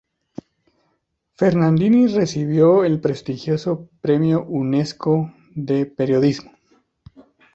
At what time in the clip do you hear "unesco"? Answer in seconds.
4.45-5.31